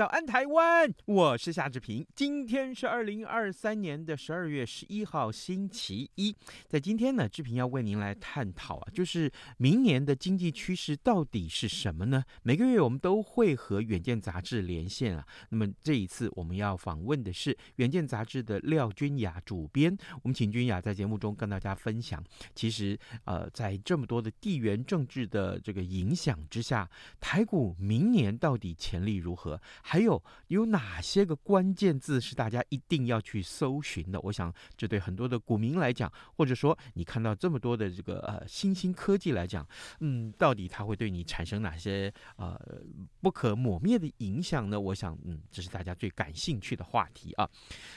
[0.00, 0.90] 早安，台湾！
[1.04, 2.06] 我是夏志平。
[2.14, 6.34] 今天是二零二三年的十二月十一号，星期一。
[6.66, 12.24] 在今天呢，志平要为您来探讨啊，就是明年的经济趋势到底是什么呢？
[12.42, 15.26] 每个月我们都会和《远见》杂志连线啊。
[15.50, 19.94] 那么这一次我们要访问的是《远见》杂志的廖君雅主编。
[20.22, 22.24] 我们请君雅在节目中跟大家分享，
[22.54, 26.88] 其实呃，在这么多的地缘政治的这个影响之下，
[27.20, 29.60] 台股明年到底潜力如何？
[29.90, 34.20] 还有有哪些个关键字是大家一定要去搜寻的？
[34.20, 39.66] 我想，这对很多的股民来讲，或者说你看到这么多的这个呃新兴科技来讲，
[39.98, 42.56] 嗯，到底它会对你产生哪些呃
[43.20, 44.78] 不可磨灭的影响呢？
[44.78, 47.50] 我想，嗯，这是大家最感兴趣的话题啊。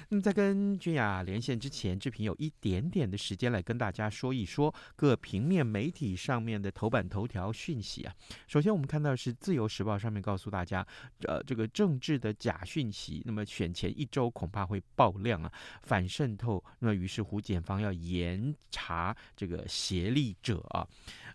[0.09, 8.11] 那么在跟君雅连线之前，志平有一点点的时间来跟大家说一说各平面媒体上面的头版头条讯息啊。
[8.47, 10.83] 首先，我们看到是《自由时报》上面告诉大家，
[11.27, 16.63] 呃，这个政政治的假讯息，那么选前一周恐怕会爆量啊，反渗透。
[16.79, 20.87] 那么于是胡，检方要严查这个协力者啊。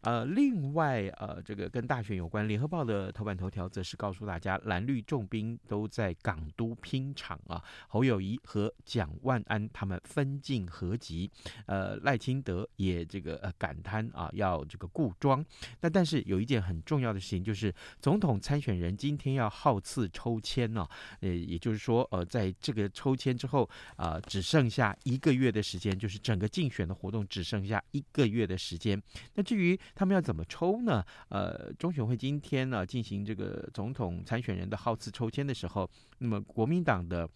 [0.02, 7.62] 呃，另外呃，这个跟大选有关，《联合报》的头版头条则是告诉大家，蓝绿重兵都在港都拼场啊。
[7.88, 11.30] 侯友谊和蒋万安他们分进合击，
[11.66, 15.44] 呃，赖清德也这个呃感叹啊，要这个顾庄。
[15.80, 20.86] 那但是有一件很重要的事情，就是总统参选人今天要号次抽签呢，
[21.20, 29.00] 呃，也就是说，呃，在这个抽签之后，呃，只剩下一个月的时间，就是整个竞选的活动只剩下一个月的时间。
[29.34, 31.04] 那至于他们要怎么抽呢？
[31.28, 35.88] 呃，中选会今天呢进行这个总统参选人的号次抽签的时候，
[36.18, 37.28] 那么国民党的。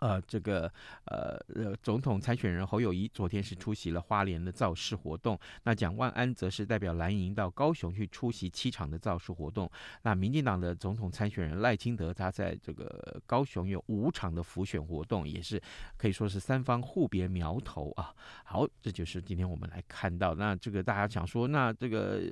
[0.00, 0.70] 呃，这个
[1.04, 9.70] 呃呃，总统参选人侯友谊昨天是出席了花莲的造势活动，那蒋万安则是代表蓝营到高雄去出席七场的造势活动。
[10.02, 15.60] 那民进党的总统参选人赖清德，他在这个高雄有五场的浮选活动，也是
[15.96, 18.14] 可以说是三方互别苗头啊。
[18.44, 22.22] 好，这就是今天我们来看到，那这个大家想说，那这个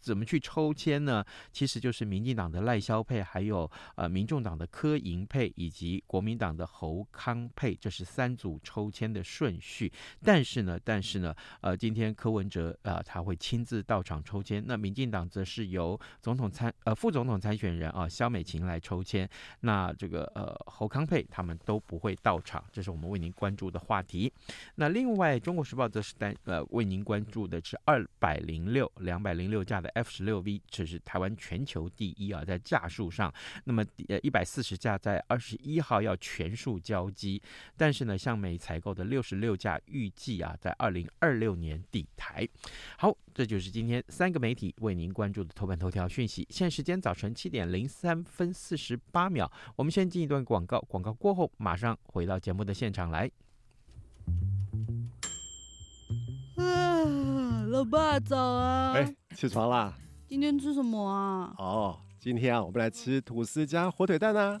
[0.00, 1.24] 怎么去抽签呢？
[1.52, 7.06] 其实就是民进党的赖萧配，还有呃民众党的柯银配，以及国民党的侯。
[7.12, 9.92] 康配，这是三组抽签的顺序，
[10.24, 14.64] 但是呢，但是呢，呃，今天柯文哲啊、呃，他会亲自到场抽签。
[14.66, 19.28] 那民进党则是由总统参呃副总统参选人啊萧美琴来抽签。
[19.60, 24.32] 那这个呃侯康配他们都不会到场，这是我们为您关注的话题。
[24.76, 33.32] 那另外，《中国时报》则是单呃为您关注的是二百零六两百零六架的 F 十六 V，这是台湾全球第一啊，在架数上。
[33.64, 37.01] 那么呃一百四十架在二十一号要全数交。
[37.10, 37.40] 机，
[37.76, 42.48] 但是呢，向美采购的六十六架预计啊，在二零二六年抵台。
[42.98, 46.46] 好，这就是今天三个媒体为您关注的头版头条讯息。
[46.50, 53.30] 现在时间早晨七点零三分四十八秒，我们先进一段广告，广告过后马上回到节目的现场来。
[56.56, 58.92] 啊，老爸早啊！
[58.92, 59.92] 哎，起床啦！
[60.28, 61.54] 今天吃什么啊？
[61.58, 64.60] 哦，今天啊，我们来吃吐司加火腿蛋啊。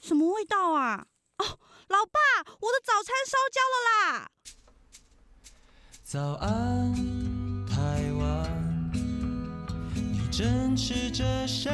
[0.00, 1.06] 什么味道啊？
[1.38, 1.58] 哦，
[1.88, 2.20] 老爸，
[2.60, 4.30] 我的早餐烧焦了啦！
[6.04, 6.94] 早安，
[7.66, 8.90] 台湾，
[9.94, 11.68] 你正吃着什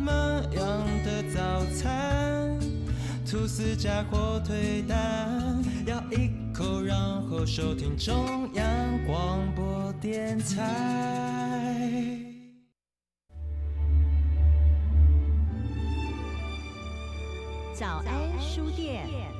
[0.00, 0.12] 么
[0.52, 2.58] 样的早餐？
[3.26, 6.96] 吐司加火腿蛋，咬一口，然
[7.28, 12.33] 后收听中央广播电台。
[17.84, 19.33] 早安书店。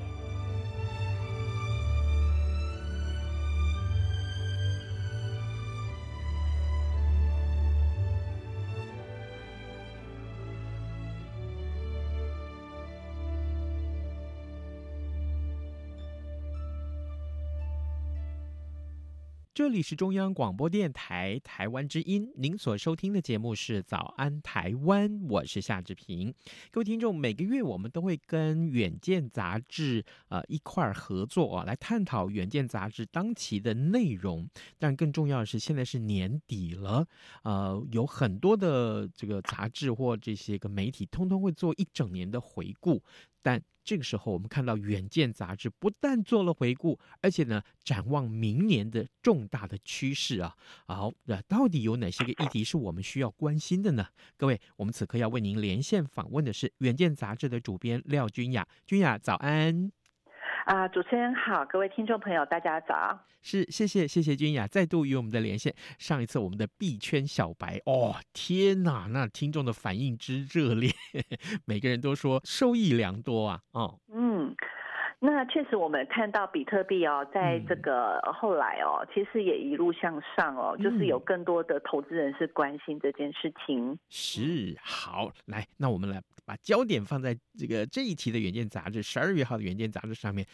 [19.54, 26.34] 这里是中央广播电台台湾之音，您所收听的节目是《早安台湾》，我是夏志平。
[26.72, 34.44] 各位听众，每个月我们都会跟《远见》杂志呃一块儿合作啊，来探讨《远见》杂志当期的内容。
[34.76, 37.06] 但更重要的是，现在是年底了，
[37.44, 43.00] 呃，有很多的这个杂志或这些个媒体，通通会做一整年的回顾。
[43.40, 50.56] 但这个时候，我们看到《远见》杂志不但做了回顾，而且呢，展望明年的重大的趋势啊。
[50.86, 54.06] 好，那到底有哪些个议题是我们需要关心的呢？
[54.36, 58.66] 各位，我们此刻要为您连线访问的是《远见》杂志的主编廖君雅。
[58.86, 60.03] 君雅，早安。
[60.64, 63.18] 啊，主持人好，各位听众朋友，大家早。
[63.42, 65.74] 是，谢谢，谢谢君雅再度与我们的连线。
[65.98, 70.90] 上一次我们的币圈小白，哦，天哪，那听众的反应之热烈，
[71.66, 74.54] 每个人都说受益良多啊，哦，嗯。
[75.20, 83.98] 那确实，我们看到比特币哦，在这个后来哦，其实也一路向上哦，就是有更多的投资人是关心这件事情。
[84.10, 90.46] 是，好，来，那我们来把焦点放在这个这一期的《远见》杂志十二月号的《远见》杂志上面，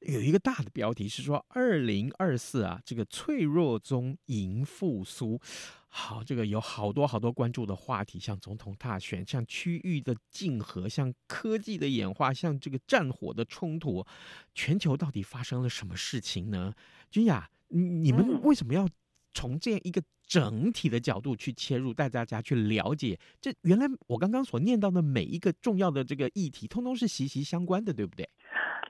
[0.00, 5.40] 有一个大的标题是说“二零二四啊，这个脆弱中迎复苏”。
[5.88, 14.04] 好，这个有好多好多关注的话题，像总统大选，像区域的竞合，像科技的演化，像这个战火的冲突，
[14.54, 16.74] 全球到底发生了什么事情呢？
[17.10, 18.86] 君雅，你们为什么要
[19.36, 23.18] 从这样一个整体的角度去切入，带大家去了解？
[23.38, 28.26] 这原来我刚刚所念到的每一个重要的这个议题，通通是息息相关的，对不对？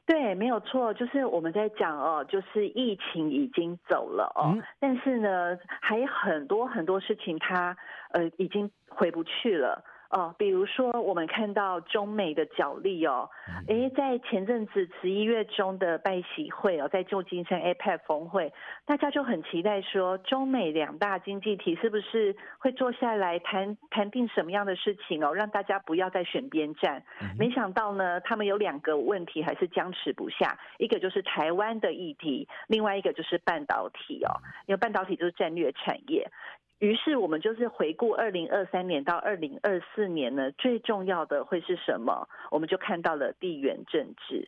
[0.06, 7.76] 对，没有错，就是我们在讲哦，就是疫情已经走了哦，嗯、但是呢，还有很多很多事情它
[8.12, 9.82] 呃已经回不去了。
[10.11, 13.29] 哦，比如说我们看到中美的角力哦，
[13.67, 18.53] 诶，在前阵子十一月中的拜喜会哦，在旧金山 APEC 峰会，
[18.85, 27.03] 大家就很期待说，中美两大经济体是不是会坐下来谈谈定什么样的事情哦，让大家不要再选边站。
[27.38, 34.31] 没想到呢，他们有两个问题还是僵持不下，一个就是台湾的议题，另外一个就是半导体哦，
[34.67, 36.31] 因为半导体就是战略产业。
[36.78, 42.28] 于是我们就是回顾二零二三年到二零二四年呢，最重要的会是什么？
[42.50, 44.46] 我们就看到了地缘政治。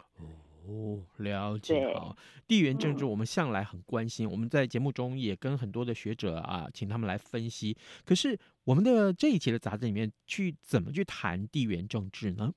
[0.66, 1.94] 哦，了解。
[1.94, 2.14] 好，
[2.46, 7.74] 地缘政治我们向来很关心，嗯、我们在节目中也跟很多的学者啊，请他们来分析。
[8.04, 12.52] 可是我们的这一期的杂志里面，去怎么去谈地缘政治呢？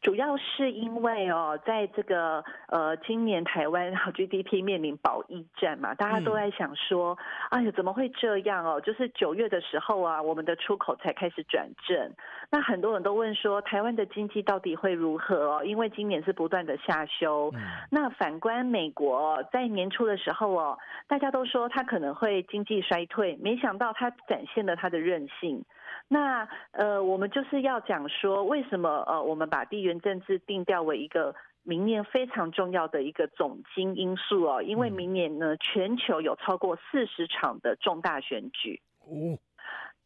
[0.00, 7.18] 主要是因为哦，在这个呃，今年台湾 GDP 面临保一战嘛，大家都在想说，
[7.50, 8.80] 嗯、哎呀，怎么会这样哦？
[8.80, 12.12] 就是九月的时候啊，我们的出口才开始转正，
[12.50, 15.64] 那很多人都问说，台湾的经济到底会如何哦？
[15.64, 17.50] 因为今年是不断的下修。
[17.54, 25.64] 嗯、那反观美国，在年初的时候哦，大家都说它可能会经济衰退，没想到它展现了它的韧性。
[26.10, 38.80] 那呃，我们就是要讲说，为什么呃，我们把地缘政治定调为一个明年非常重要的一个总经因素哦，因为明年呢，全球有超过四十场的重大选举。
[39.00, 39.36] 哦，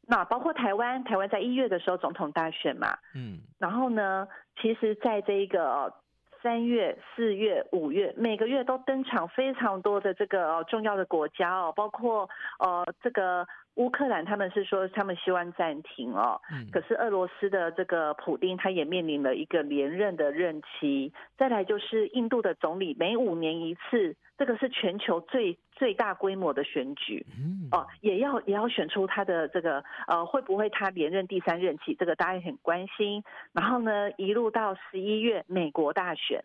[0.08, 4.26] 那包括台湾，台湾在一月的时候总统大选嘛，嗯，然后呢，
[4.60, 5.94] 其实在这一个
[6.42, 12.28] 三月、四月、五月，每个月都登场非常多的这个重要的国家哦，包括
[12.58, 13.46] 呃这个。
[13.76, 16.38] 乌克兰他们是说他们希望暂停哦，
[16.70, 27.24] 可是俄罗斯的这个普丁他也面临了一个连任的任期，再来就是印度的总理每五年一次，这个是全球最最大规模的选举，
[27.70, 33.24] 哦，也要也要选出他的这个呃会不会他连任第三任期，这个大家也很关心。
[33.52, 36.44] 然后呢，一路到十一月美国大选。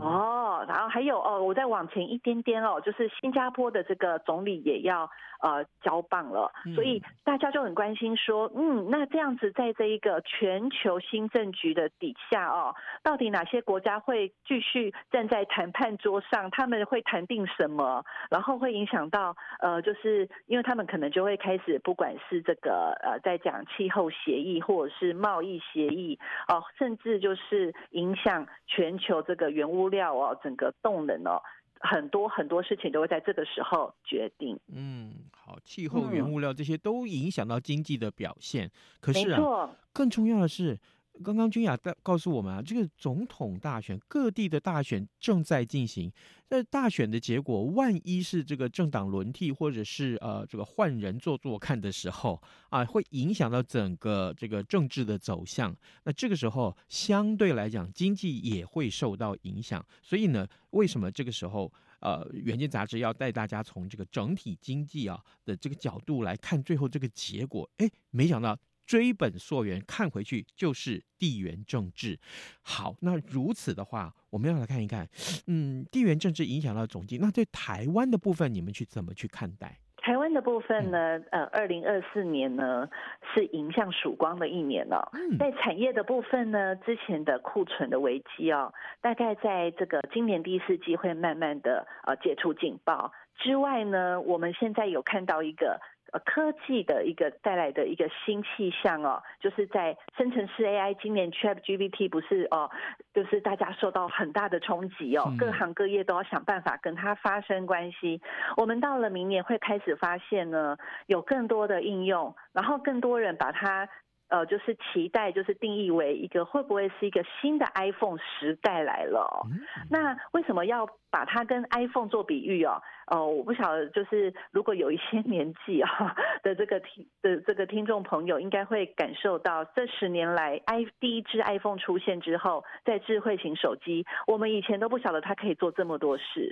[0.00, 5.10] 哦，然后还有哦，我再往前一点点哦，就是新加坡的这个总理也要
[5.42, 16.50] 呃交棒了，所以大家就很关心说，嗯，那这样子在这一个全球新政局的底下哦，到底哪些国家会继续站在谈判桌上？
[16.50, 18.02] 他们会谈定什么？
[18.30, 26.18] 然后会影响到呃，就是因为他们可能就会开始，不管是这个呃，在讲气候协议或者是贸易协议
[26.48, 31.40] 哦、呃，甚至就是影响全球这个原物料哦，整个动能哦，
[31.78, 34.58] 很多很多事情都会在这个时候决定。
[34.74, 38.66] 嗯，好，气候、原物料这些都影响到经济的表现。
[38.66, 38.70] 嗯、
[39.00, 40.76] 可是啊，更重要的是。
[41.22, 46.10] 刚刚君雅告告诉我们啊，这个总统大选，各地的大选正在进行。
[46.48, 55.76] 那大选的结果，万一是这个政党轮替，或者是呃这个换人做做看的时候啊，会影响到整个这个政治的走向。
[56.04, 59.84] 那这个时候相对来讲，经济也会受到影响。
[60.02, 67.68] 所以呢，为什么这个时候呃，远见杂志要带大家从这个整体经济啊的这个角度来看最后这个结果？
[67.76, 68.58] 哎，没想到。
[68.90, 72.18] 追本溯源，看回去就是地缘政治。
[72.60, 75.08] 好，那如此的话，我们要来看一看，
[75.46, 79.78] 嗯，地缘政治影响到总经，那对台湾的部分，你们去怎么去看待？
[79.98, 81.20] 台湾的部分呢？
[81.30, 82.88] 呃，二零二四年呢
[83.32, 85.08] 是迎向曙光的一年了。
[85.38, 95.80] 在产业的部分呢，之前的库存的危机哦，大概在这个今年第四季会慢慢的呃解除警报之外呢，我们现在有看到一个。
[96.12, 102.70] 呃，科技的一个带来的一个新气象哦，就是在生成式 AI，今年 ChatGPT 不是哦，
[103.14, 108.20] 就是大家受到很大的冲击哦，各行各业都要想办法跟它发生关系。
[108.56, 110.76] 我们到了明年会开始发现呢，
[111.06, 113.88] 有更多的应用，然后更多人把它。
[114.30, 119.44] 呃，就是期待，就是定义为一个会不会是一个新的 iPhone 时代来了？
[119.90, 122.80] 那为什么要把它跟 iPhone 做比喻哦？
[123.06, 126.14] 呃，我不晓得，就是如果有一些年纪啊
[126.44, 136.48] 的这个听的这个听众朋友，应该会感受到这十年来 i 第一支 iPhone 出现之后，在智慧型手机，我们以前都不晓得它可以做这么多事，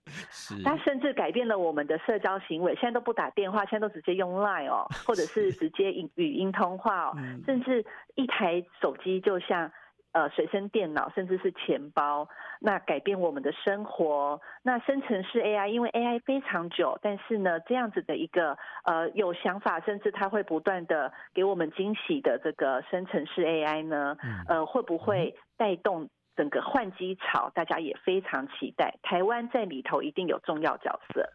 [0.64, 7.16] 它甚至改变了我们的社交行为，现在都不打电话，现在都直接用 Line 哦， 或者是直接语语音通话哦。
[7.44, 7.84] 甚至
[8.14, 9.70] 一台手机就像
[10.18, 12.28] 呃随身电脑，甚至是钱包，
[12.60, 14.40] 那改变我们的生活。
[14.64, 24.16] 那生成式 AI，因为 AI 非常久，但是呢，这样子的一个呃有想法，甚至它会不断的给我们惊喜的这个生成式 AI 呢，
[24.48, 27.50] 呃，会不会带动整个换机潮？
[27.54, 31.30] 大家也非常期待，台湾在里头一定有重要角色。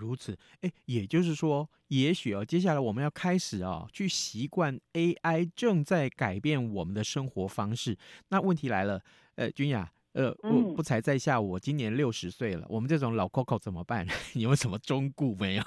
[0.00, 7.96] 如此，哎，也就是说，也许哦，接下来我们要开始啊，去习惯 AI 正在改变我们的生活方式。
[8.30, 9.02] 那问题来了，
[9.36, 14.06] 呃，君雅，呃，我不才在下，我今年六十岁了，我们这种老 Coco 怎么办？
[14.34, 15.62] 你有什么忠告没有？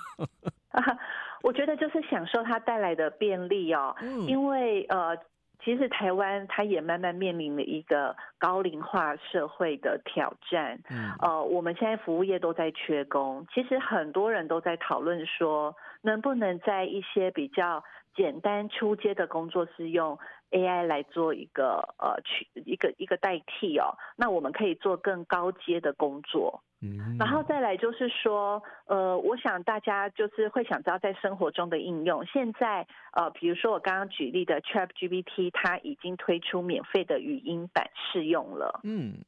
[0.69, 0.83] 啊，
[1.43, 3.95] 我觉得就是享受它带来的便利哦，
[4.27, 5.15] 因为呃。
[5.63, 10.79] 其实台湾它也慢慢面临了一个高龄化社会的挑战。
[10.89, 17.83] 嗯，呃，我们现在服务业都在缺工，其实很多人都在讨论说，能不能在一些比较
[18.15, 20.17] 简单初阶的工作是用
[20.51, 26.61] AI 来做一个呃去一个一个代替哦，那我们可以做更高阶的工作。
[26.83, 32.25] 嗯，然后再来就是说，呃，我想大家就是会想知道在生活中的应用。
[32.25, 38.81] 现在呃，比如说我刚刚举例的 ChatGPT，它已经推出免费的语音版试用了。
[38.83, 39.23] 嗯。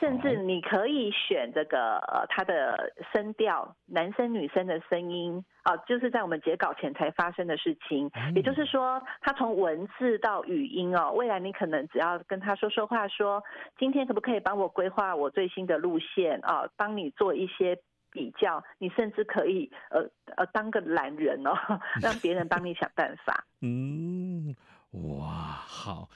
[0.00, 8.10] 甚至你可以选这个呃，他的声调，男生女生的声音啊，就是在我们截稿前才发生的事情。
[8.34, 13.42] 也就是说，他从文字到语音哦，未来你可能只要跟他说说话，说
[13.78, 17.78] 今天可不可以帮我规划我最新的路线啊，帮你做一些
[18.10, 21.54] 比较，你甚至可以呃呃当个懒人哦，
[22.02, 23.44] 让别人帮你想办法。
[23.62, 24.54] 嗯，
[24.90, 26.08] 哇，好。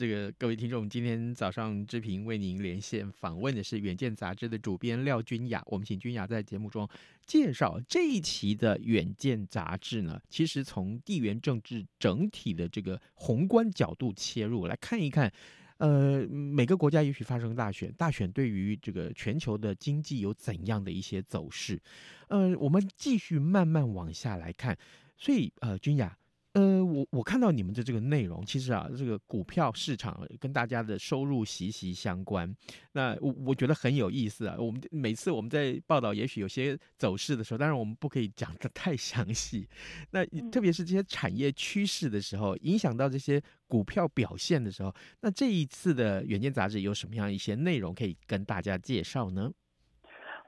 [0.00, 5.62] 这个各位听众，今天早上志平为您连线访问的是《远见》杂志的主编廖君雅。
[5.66, 6.88] 我们请君雅在节目中
[7.26, 10.18] 介绍这一期的《远见》杂志呢。
[10.30, 15.30] 其实从地缘政治整体的这个宏观角度切入来看一看，
[15.76, 21.78] 呃，每个国家也许发生大选，大选对于这个全球的经济有怎样的一些走势？
[22.28, 24.78] 呃，我们继续慢慢往下来看。
[25.18, 26.16] 所以，呃，君雅。
[26.54, 32.52] 呃，我我看到你们的这个内容，其实啊，这个股票市场跟大家的收入息息相关。
[32.92, 34.56] 那我我觉得很有意思啊。
[34.58, 39.68] 我们每次我们在报道，也许有些走势的时候，当然我们不可以讲的太详细。
[40.10, 49.52] 那特别是这些产业趋势的时候，影响到这些股票表现的时候，那这一次的《远见》杂志有什么样一些内容可以跟大家介绍呢？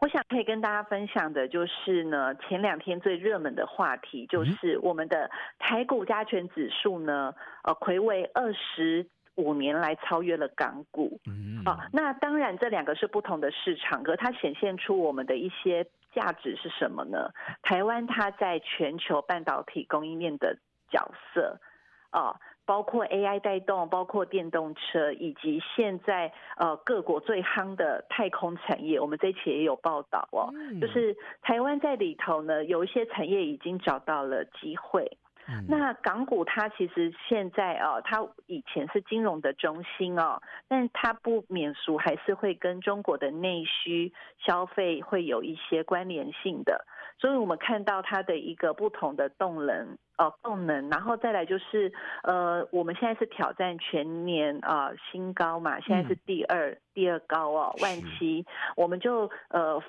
[0.02, 5.30] 我想可以跟大家分享的就是呢，前两天最热门的话题就是我们的
[5.60, 7.32] 台股加权指数呢，
[7.62, 9.06] 呃，睽违二十
[9.36, 11.20] 五年来超越了港股。
[11.28, 17.30] 嗯，啊，那当然这两个是不同的市场，可它显现出我们的一些价值是什么呢？
[17.62, 20.58] 台湾它在全球半导体供应链的
[20.90, 21.60] 角色，
[22.10, 22.34] 啊。
[22.64, 30.48] 包括 AI 带动，包括电动车，以及现在呃各国最夯的太空产业，我们这一期也有报道哦。
[30.54, 35.18] 嗯、就是台湾在里头呢，有一些产业已经找到了机会。
[35.48, 46.86] 嗯、那港股它其实现在哦，它以前是金融的中心哦，但它不免俗，还是会跟中国的内需消费会有一些关联性的。
[47.22, 51.92] 所以我们看到它的一个不同的动能哦，动能，然后再来就是
[52.24, 59.80] 呃，我们现在是挑战全年啊、呃、新高嘛，现在是第二、嗯、第二高哦，万七，我们就呃。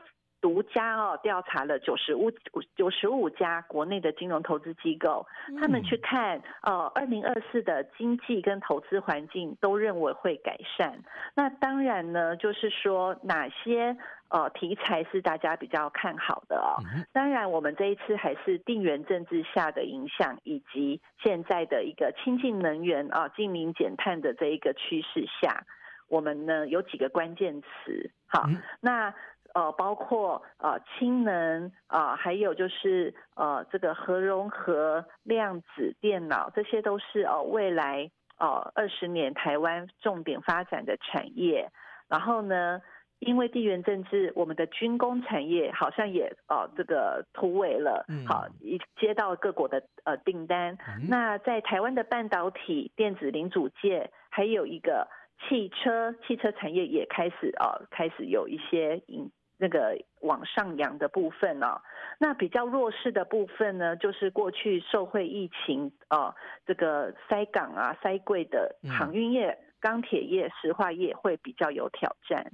[0.43, 2.29] 独家哦，调查了九十五
[2.75, 5.25] 九十五家国内的金融投资机构，
[5.61, 10.99] 他们去看呃二零二四的经济跟投资环境都认为会改善。
[11.33, 13.95] 那当然呢，就是说哪些
[14.33, 16.75] 呃题材是大家比较看好的哦。
[17.13, 25.63] 当然，我们这一次还是地缘政治下的影响，以及现在的一个清净能源啊、净零减碳的这一个趋势下，
[26.09, 28.11] 我们呢有几个关键词。
[28.27, 28.49] 好，
[28.81, 29.13] 那。
[29.53, 38.09] 呃，包括呃氢能啊、呃，还有就是呃这个核融合、量子电脑，这些都是呃未来
[38.39, 41.69] 呃二十年台湾重点发展的产业。
[42.09, 42.81] 然后呢，
[43.23, 50.77] 因为地缘政治，我们的军工产业好像也呃这个突围了，好，一接到各国的呃订单。
[50.87, 55.07] 嗯、那在台湾的半导体、电子零组件，还有一个
[55.47, 59.31] 汽车，汽车产业也开始呃开始有一些引。
[59.59, 61.81] 那个往上扬的部分呢、哦，
[62.17, 72.51] 那比较弱势的部分呢，就是过去受惠疫情啊、哦，这个塞港啊、塞柜的航运业、钢铁业、石化业会比较有挑战。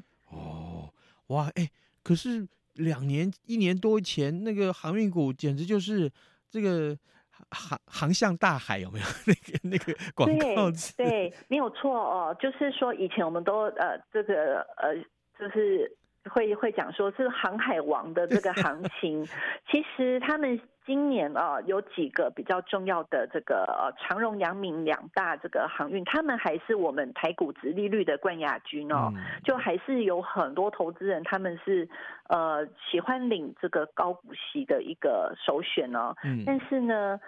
[1.29, 1.71] 哦，哇，哎、欸，
[2.03, 6.11] 可是两年一年多前，那个航运股简直就是
[6.49, 6.97] 这个
[7.51, 10.95] 航航向大海，有没有 那个那个广告词？
[10.97, 14.93] 对，对，没有错哦，就是说以前我们都呃这个呃
[15.39, 15.95] 就是。
[16.29, 19.25] 会会讲说是航海王的这个行情，
[19.71, 20.59] 其实他们
[20.89, 31.87] 今年啊有几个比较重要的这个呃长荣、阳明两大这个航运，他们还是我们台股值利率的冠亚军哦，就还是有很多投资人他们是
[32.27, 37.19] 呃喜欢领这个高股息的一个首选哦，但是呢。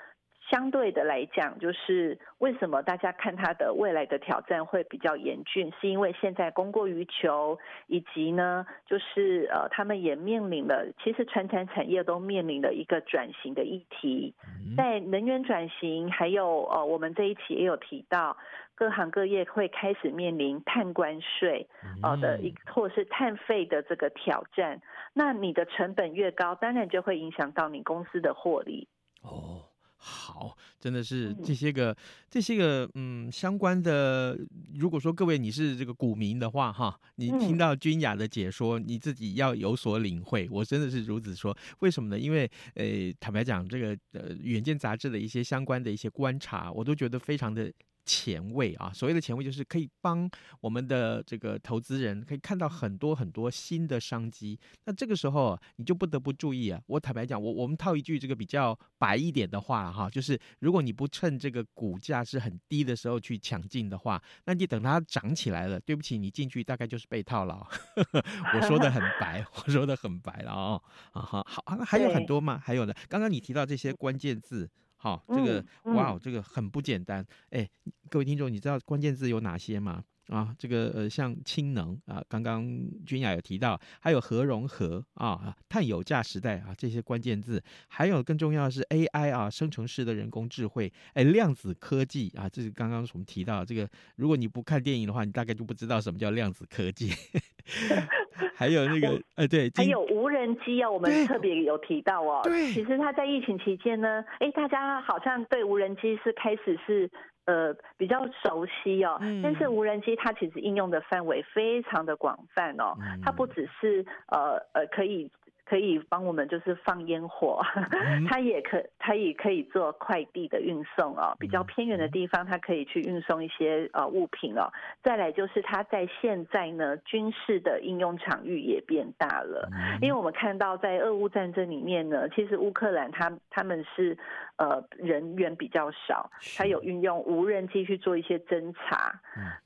[0.52, 14.36] 相对的来讲，就是为什么大家看它的未来的挑战会比较严峻，是因为现在供过于求，以及呢，就是呃，他们也面临了，其实传产产业都面临了一个转型的议题，
[14.76, 18.36] 在能源转型，还有呃，我们这一期也有提到，
[18.76, 21.66] 各行各业会开始面临碳关税
[22.04, 24.82] 呃的一或是碳费的这个挑战，
[25.14, 28.90] 那你的成本越高，当然就会影响到你公司的获利。
[29.24, 29.61] 哦。
[30.04, 31.96] 好，真的是这些个、嗯、
[32.28, 34.36] 这些个嗯相关的。
[34.74, 40.48] 如果说各位你是这个股民的话，哈，你听到君雅的解说，你自己要有所领会。
[40.50, 42.20] 我真的是如此说，为什么呢？
[42.20, 47.72] 因为呃，坦白讲，这个呃《远见》杂志的一些相关的一些观察，我都觉得非常的。
[48.12, 54.60] 前卫啊，所谓的前卫就是可以帮我们的这个投资人可以看到很多很多新的商机。
[54.84, 56.82] 那这个时候你就不得不注意啊。
[56.88, 67.66] 我坦白讲，我我们套一句这个比较白一点的话哈，就是如果你不趁这个股价是很低的时候去抢进的话，那你等它涨起来了，对不起，你进去大概就是被套牢。
[68.54, 70.84] 我说的很白， 我说的很白了哦。
[71.14, 72.62] 啊哈，好，还有很多吗？
[72.62, 72.94] 还有呢？
[73.08, 74.70] 刚刚你提到这些关键字。
[75.02, 77.26] 好，这个、嗯、哇，这个很不简单。
[77.50, 77.68] 哎，
[78.08, 80.04] 各位听众，你知道关键字有哪些吗？
[80.28, 82.64] 啊，这个呃，像氢能啊，刚刚
[83.04, 97.10] 君雅有提到，还有核融合啊，碳有价时代啊，这些关键字，还有更重要的是 AI 啊，生成式的人工智慧，哎，量子科技啊，这是刚刚我们提到这个，如果你不看电影的话，你大概就不知道什么叫量子科技。
[98.56, 102.42] 还有那个呃，对，还有无人机哦，我们特别有提到哦。
[102.44, 107.10] 对，其实它在疫情期间呢，哎，大家好像对无人机是开始是
[107.46, 109.18] 呃比较熟悉哦。
[109.22, 109.42] 嗯。
[109.42, 115.30] 但是无人机它其实应用的范围非常的广泛哦，嗯、它不只是呃呃可以。
[115.66, 117.62] 可以帮我们就是放烟火，
[118.30, 121.36] 它也可它也可以做快递的运送哦。
[121.40, 124.72] 比较偏远的地方，它可以去运送一些呃物品哦。
[125.04, 129.70] 再来就是它在现在呢，军事的应用场域也变大了，
[130.02, 134.18] 因为我们看到在俄乌战争里面呢，其实乌克兰他他们是
[134.58, 139.20] 呃人员比较少，它有运用无人机去做一些侦查。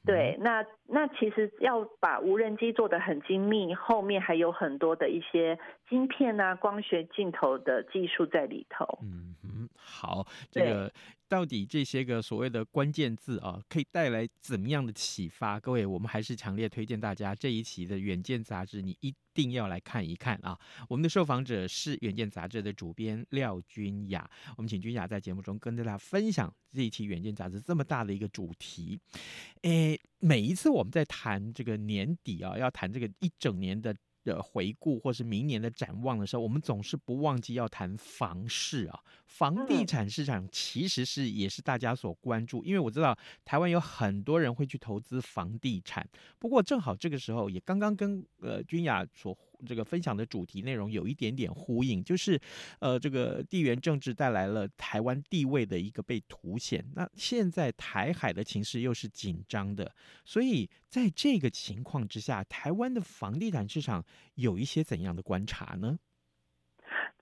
[0.05, 5.57] 对，那那其实要把无人机做得很精密，后面还有很多的一些。
[5.87, 8.99] 晶片啊，光学镜头的技术在里头。
[9.03, 10.91] 嗯嗯，好，这个
[11.27, 15.59] 到底这些个所谓的关键字啊，可以带来怎么样的启发？
[15.59, 20.57] 各位，我们还是强烈推荐大家这一期的《远见》杂志，你一定要来看一看啊！
[20.87, 28.99] 我们的受访者是《远见》杂志的主编廖君雅，我们请君雅在节目中跟大家分享这一期《远见》杂志这么大的一个主题。
[29.63, 33.95] 诶，每一次我们在谈这个年底啊，要谈这个一整年的。
[34.25, 46.05] 的回顾或是明年的展望的时候，我们总是不忘记要谈房市啊，房地产市场其实是也是大家所关注，因为我知道台湾有很多人会去投资房地产，
[46.37, 49.37] 不过正好这个时候也刚刚跟呃君雅所。
[49.65, 52.39] 这个分享的主题内容有一点点呼应，就是，
[52.79, 56.83] 呃，这个地缘政治带来了台湾地位的一个被凸显。
[56.95, 59.91] 那现在台海的情势又是紧张的，
[60.23, 64.03] 所以在这个情况之下，台湾的房地产市场
[64.35, 65.97] 有一些怎样的观察呢？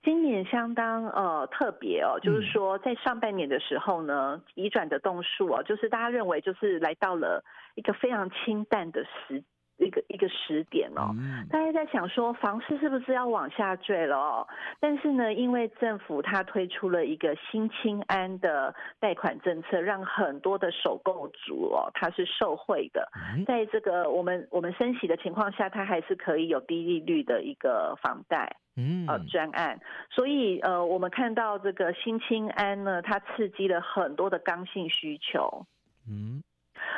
[0.02, 7.42] 今年相当呃特别哦，就是说在上半年的时候呢，移转的栋数哦，就是大家认为就是来到了
[7.74, 9.42] 一个非常清淡的时。
[9.78, 11.10] 一个一个时点哦，
[11.50, 14.46] 大家在想说房市是不是要往下坠了哦？
[14.78, 23.10] 但是呢，因为政府它推出了一个新青安的贷款政策，让很多的首购族哦，它是受惠的。
[23.46, 29.80] 在这个我们我们升息的情况下，它还是可以有低利率的一个房贷，嗯，呃，专案。
[30.08, 35.66] 所以呃，我们看到这个新青安呢，它刺激了很多的刚性需求，
[36.08, 36.42] 嗯。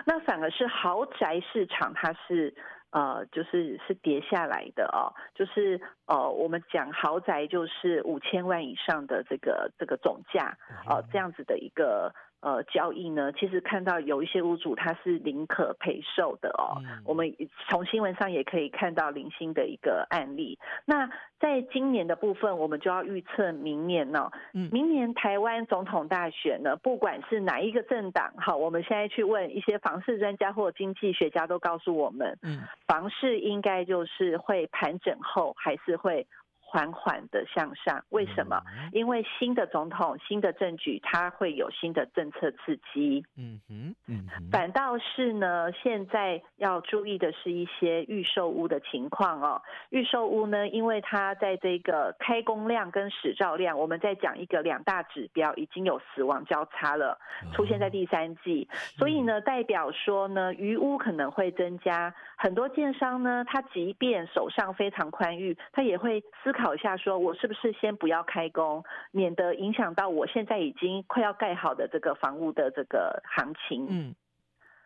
[0.04, 2.54] 那反而是豪宅市场，它是
[2.90, 10.56] 呃，就是是跌下来的哦，就是呃，我们讲豪宅就是五千万以上的这个这个总价，
[10.88, 12.12] 呃，这样子的一个。
[12.40, 16.78] 呃，交易呢，其实看到有一些屋主他是宁可赔售的哦。
[16.84, 17.34] 嗯、我们
[17.68, 20.58] 从新闻上也可以看到零星的一个案例。
[20.84, 24.30] 那在今年的部分，我们就要预测明年呢。
[24.52, 36.26] 明年台湾总统大选呢，不管是哪一个政党，好，我们现在去问一些房市专家或经济学家，都告诉我们，嗯，房市应该就是会盘整后，还是会。
[36.68, 38.60] 缓缓的向上，为什么？
[38.92, 43.24] 因为新的总统、新的政局，它会有新的政策刺激。
[43.36, 44.50] 嗯哼，嗯哼。
[44.50, 49.62] 反倒是呢，现在要注意的是一些预售屋的情况哦。
[49.90, 57.18] 预售屋呢，因为它在这个开工量跟使照量，我们在讲一个两大指标，已经有死亡交叉了，
[57.54, 62.12] 出现在第三季，所以呢，代表说呢，余屋可能会增加。
[62.36, 73.86] 很多建商呢，他即便手上非常宽裕，他也会思考一下，说我是不是先不要开工，免得影响到我现在已经快要盖好的这个房屋的这个行情。
[73.88, 74.14] 嗯，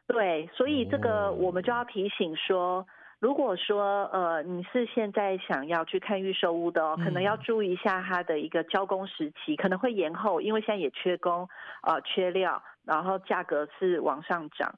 [0.06, 2.86] 对，所以这个我们就要提醒说，
[3.18, 11.48] 如果说呃你是现在想要去看预售屋的哦，可能要注意一下它的一个交工时期，可能会延后，因为现在也缺工，
[11.82, 14.74] 呃，缺料，然后价格是往上涨，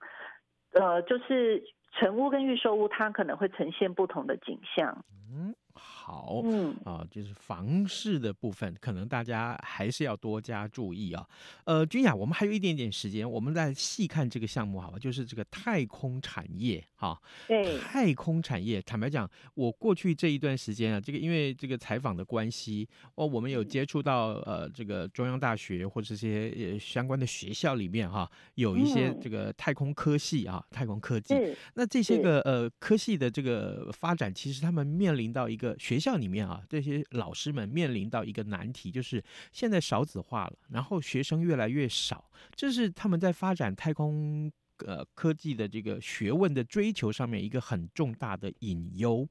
[0.73, 1.63] 呃，就是。
[1.95, 5.05] 成屋跟预售屋，它可能会呈现不同的景象。
[5.31, 5.55] 嗯。
[6.05, 11.25] 好，嗯啊，就是房事的部分，可能大家还是要多加注意啊。
[11.63, 14.99] 呃，君雅，我们还有一点点时间，我们再细看这个项目，好吧？
[14.99, 31.37] 就是这个太空产业，哈，对，太空产业，坦白讲，我过去这一段时间啊，这个因为这个采访的关系，哦，我们有接触到呃，这个中央大学或者这些呃相关的学校里面哈，有一些这个太空科系啊，太空科技，
[31.75, 35.77] 那这些个呃科系的这个发展，其实他们面临到一个。
[35.92, 44.51] 学学校里面啊，这些老师们面临到一个难题，就是现在少子化了，然后学生越来越少，这是他们在发展太空
[44.87, 49.29] 呃科技的这个学问的追求上面一个很重大的隐忧。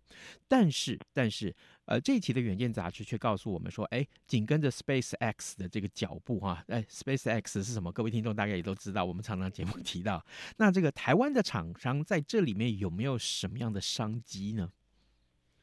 [0.47, 7.91] 但是，但是，呃，这一期的《远见》杂志却告诉我们说，哎，紧跟着 Space X 的这个脚步哈，哎，Space X 是什么？
[7.91, 10.23] 各位听众大概也都知道，我们常常节目提到。
[10.57, 14.71] 那这个台湾的厂商在这里面有没有什么样的商机呢？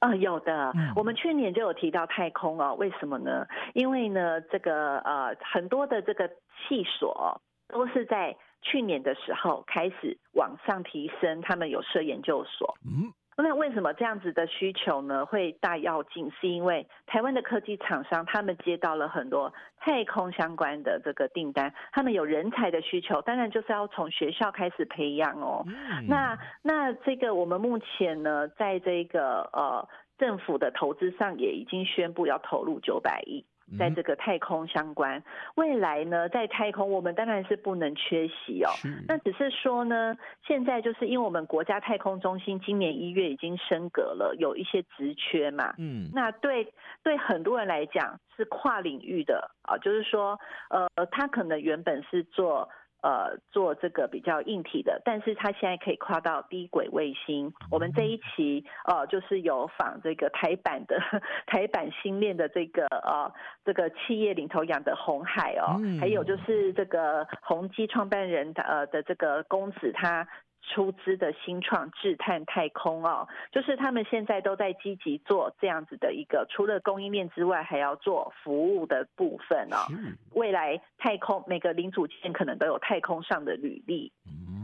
[0.00, 3.46] 啊、呃，有的、嗯，我们去年就有提到太空哦，为什么呢？
[3.74, 6.28] 因为呢，这个呃，很多的这个
[6.68, 12.76] 系所都是在去年的时候开始往上提升，他们有设研究所。
[12.84, 13.12] 嗯。
[13.40, 16.28] 那为什么这样子的需求呢会大要进？
[16.40, 25.64] 是因为台湾的科技厂商他们接到了很多太空相关的这个订单，他们有人才的需求，当然就是要从学校开始培养哦。
[25.66, 33.44] 嗯、那那这个我们目前呢，在这个呃政府的投资上也已经宣布要投入九百亿。
[33.76, 35.20] 在这个太空相关，
[35.56, 38.70] 未来呢，在太空我们当然是不能缺席哦。
[39.08, 45.74] 那只是说呢，现在就是因为我们国家太空中心今年一月已经升格了，有一些职缺嘛。
[45.78, 46.08] 嗯。
[46.14, 50.38] 那对对很多人来讲是跨领域的啊，就是说
[50.70, 52.68] 呃，他可能原本是做。
[53.02, 57.52] 呃，做这个比较硬体的，但是它现在可以跨到低轨卫星。
[57.70, 60.98] 我们这一期呃，就是有访这个台版的
[61.46, 63.32] 台版星链的这个呃，
[63.64, 70.26] 这个企业领头羊的红海哦，还有就是这个宏基创办人的呃的这个公子他。
[70.62, 79.86] 出资的新创智探太空哦，就是他们现在都在积极做这样子的一个，除了供应链之外，还要做服务的部分哦。
[80.34, 84.12] 未来太空每个零组件可能都有太空上的履历。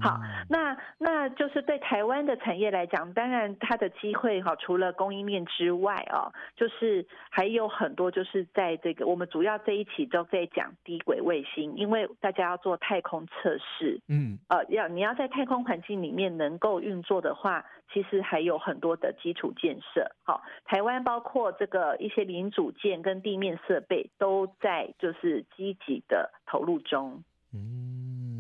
[0.05, 20.15] 好，那那就是对台湾的产业来讲，当然它的机会哈，除了供应链之外哦，就是还有很多，就是在这个我们主要这一期都在讲低轨卫星，因为大家要做太空测试，嗯，呃，要你要在太空环境里面能够运作的话，其实还有很多的基础建设。
[20.23, 27.84] 好，台湾包括这个一些零组件跟地面设备都在就是积极的投入中，嗯。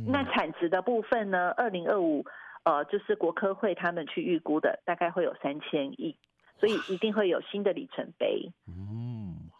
[0.06, 1.50] 那产值的部分呢？
[1.52, 2.24] 二零二五，
[2.64, 6.16] 呃，就是国科会他们去预估的，大概会有三千亿，
[6.58, 8.52] 所以一定会有新的里程碑。
[8.66, 9.50] 嗯，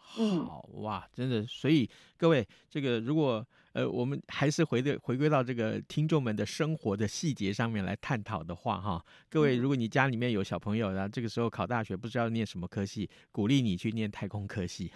[0.45, 3.45] 好哇，真的，所以各位，这个如果。
[3.75, 14.89] 呃，我们还是回的回归到这个听众们的生活的细节上面来探讨的话，哈，各位，如果你家里面有小朋友，然后这个时候考大学不知道念什么科系，鼓励你去念太空科系。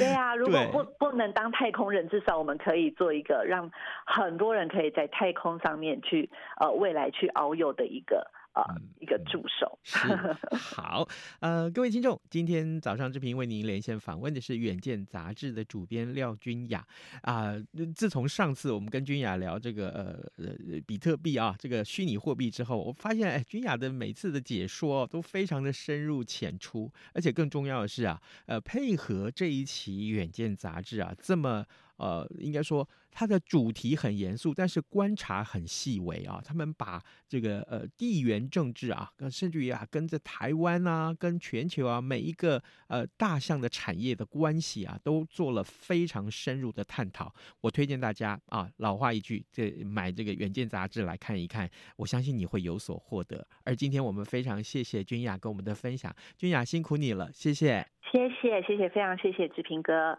[0.00, 3.70] 对啊，如果不不能当太空人，至少我们可以做一个让
[4.04, 8.28] 很多人可以在太空上面去呃未来去遨游的一个。
[8.56, 8.64] 啊，
[8.98, 9.78] 一个助手。
[9.82, 9.98] 是
[10.56, 11.06] 好，
[11.40, 16.82] 呃，各位听众，今天早上志平为您连线访问的是《远见》杂志的主编廖君雅
[17.20, 17.54] 啊。
[17.94, 31.66] 自从上次我们跟君雅聊这个呃呃比特币啊这个虚拟货币之后，我发现哎，君雅的每次的解说都非常的深入浅出，而且更重要的是啊，呃，配合这一期《远见》杂志啊这么。
[31.96, 36.40] 呃，应该说它的主题很严肃，但是观察很细微啊。
[36.44, 47.32] 他们把这个呃地缘政治啊，甚至于啊跟着台湾啊、跟全球啊每一个呃大项的产业的关系啊，都做了非常深入的探讨。
[47.60, 53.46] 我推荐大家啊，老话一句，这买这个《远见》杂志来看一看，我相信你会有所获得。
[53.64, 60.18] 而今天我们非常谢谢君雅跟我们的分享，君雅辛苦你了，谢谢，谢谢，谢谢，非常谢谢志平哥。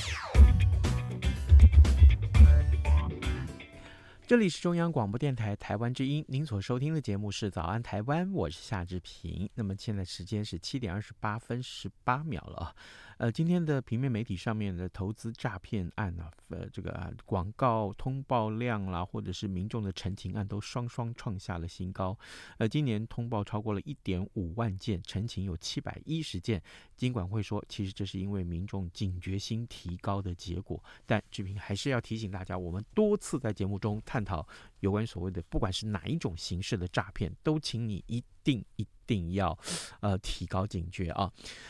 [4.31, 9.49] 这里是中央广播电台台湾之音，您所收听的节目是《早安台湾》，我是夏志平。
[9.55, 12.73] 那么现在时间是七点二十八分十八秒了。
[13.21, 22.17] 呃，今天的平面媒体上面的投资诈骗案啊，呃，这个啊广告通报量啦，或者是民众的陈情案，都双双创下了新高。
[22.57, 26.59] 呃，今年通报超过了一点五万件，陈情有七百一十件。
[26.95, 30.83] 尽管会说，其实这是因为民众警觉心提高的结果。
[31.05, 34.47] 但志平还是要提醒大家，我们多次在节目中探讨
[34.79, 38.87] 有关所谓的，不管是哪一种形式的诈骗，都请你一定一。
[39.03, 39.57] 定要，
[39.99, 41.29] 呃，提高警觉啊！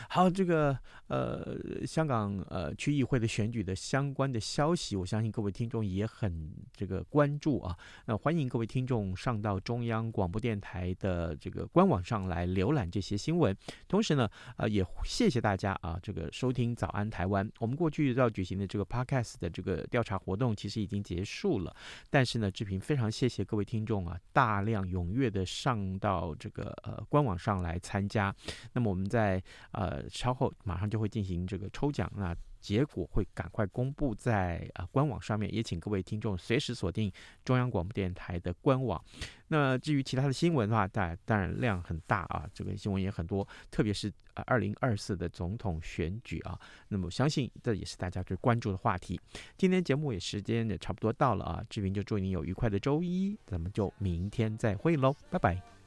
[0.10, 1.57] 好，这个呃，
[1.88, 7.75] 香港呃区议会的选举的相关的消息，我相信各位听众也很这个关注啊。
[8.05, 13.57] 那欢迎各位听众上到中央广播电台的这个官网上来浏览这些新闻。
[13.88, 17.49] 同时呢，呃，也谢谢大家啊，这个收听早安台湾。
[17.57, 21.75] 我们过去要举行的这个 Podcast 的这个调查活动，其实已经结束了。
[22.12, 27.32] 但是呢，志平非常谢谢各位听众啊，大量踊跃的上到这个呃官网。
[27.41, 28.32] 上来参加，
[28.74, 37.12] 那么我们在呃稍后马上就会进行这个抽奖，那结果会赶快公布在啊官网上面，也请各位听众随时锁定
[37.43, 39.04] 中央广播电台的官网。
[39.47, 49.19] 那至于其他的新闻的话，当然当然量很大啊，这个新闻也很多，特别是啊二零二四的总统选举啊，那么相信这也是大家最关注的话题。
[49.58, 55.80] 今天节目也时间也差不多到了啊，志平就祝您有愉快的周一，咱们就明天再会喽，拜拜。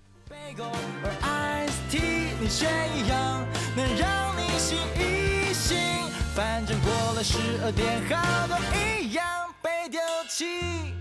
[1.03, 2.01] 而 IST
[2.41, 2.67] 你却
[2.97, 5.77] 一样能让你醒一醒，
[6.35, 9.25] 反正过了十二点，好都一样
[9.63, 10.95] 被丢弃。